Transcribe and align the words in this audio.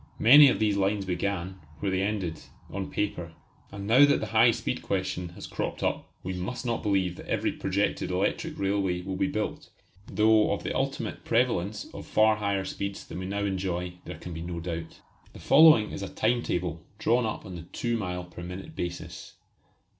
Many 0.17 0.49
of 0.49 0.57
these 0.57 0.77
lines 0.77 1.05
began, 1.05 1.59
where 1.79 1.91
they 1.91 2.01
ended, 2.01 2.41
on 2.71 2.89
paper. 2.89 3.33
And 3.71 3.85
now 3.85 4.03
that 4.03 4.19
the 4.19 4.25
high 4.33 4.49
speed 4.49 4.81
question 4.81 5.29
has 5.35 5.45
cropped 5.45 5.83
up, 5.83 6.11
we 6.23 6.33
must 6.33 6.65
not 6.65 6.81
believe 6.81 7.17
that 7.17 7.27
every 7.27 7.51
projected 7.51 8.09
electric 8.09 8.57
railway 8.57 9.03
will 9.03 9.15
be 9.15 9.27
built, 9.27 9.69
though 10.11 10.53
of 10.53 10.63
the 10.63 10.75
ultimate 10.75 11.23
prevalence 11.23 11.85
of 11.93 12.07
far 12.07 12.37
higher 12.37 12.65
speeds 12.65 13.05
than 13.05 13.19
we 13.19 13.27
now 13.27 13.45
enjoy 13.45 13.93
there 14.05 14.17
can 14.17 14.33
be 14.33 14.41
no 14.41 14.59
doubt. 14.59 15.01
The 15.33 15.39
following 15.39 15.91
is 15.91 16.01
a 16.01 16.09
time 16.09 16.41
table 16.41 16.81
drawn 16.97 17.27
up 17.27 17.45
on 17.45 17.53
the 17.53 17.67
two 17.71 17.95
mile 17.95 18.23
per 18.23 18.41
minute 18.41 18.75
basis. 18.75 19.35